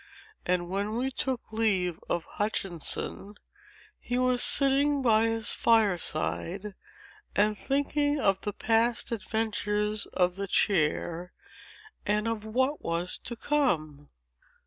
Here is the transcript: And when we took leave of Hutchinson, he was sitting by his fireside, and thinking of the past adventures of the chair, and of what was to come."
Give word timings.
And 0.47 0.67
when 0.67 0.97
we 0.97 1.11
took 1.11 1.41
leave 1.51 1.99
of 2.09 2.23
Hutchinson, 2.25 3.35
he 3.99 4.17
was 4.17 4.41
sitting 4.41 5.03
by 5.03 5.27
his 5.27 5.51
fireside, 5.51 6.73
and 7.35 7.55
thinking 7.55 8.19
of 8.19 8.41
the 8.41 8.51
past 8.53 9.11
adventures 9.11 10.07
of 10.07 10.37
the 10.37 10.47
chair, 10.47 11.33
and 12.03 12.27
of 12.27 12.43
what 12.43 12.81
was 12.81 13.19
to 13.19 13.35
come." 13.35 14.09